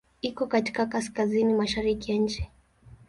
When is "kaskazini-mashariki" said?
0.85-2.11